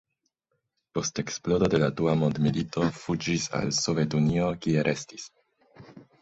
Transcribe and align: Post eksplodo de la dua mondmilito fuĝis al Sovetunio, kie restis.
Post 0.97 1.19
eksplodo 1.23 1.67
de 1.73 1.79
la 1.83 1.89
dua 1.99 2.15
mondmilito 2.21 2.87
fuĝis 3.03 3.45
al 3.61 3.71
Sovetunio, 3.81 4.49
kie 4.65 4.87
restis. 4.91 5.29